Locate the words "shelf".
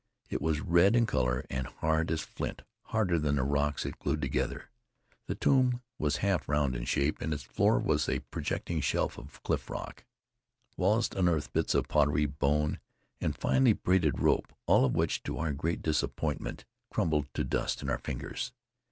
8.81-9.19